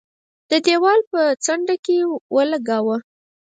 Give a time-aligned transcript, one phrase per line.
[0.49, 1.97] د دېوال په څنډه کې
[2.35, 2.97] ولګاوه.